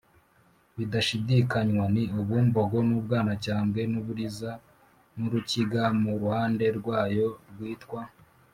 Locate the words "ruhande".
6.21-6.65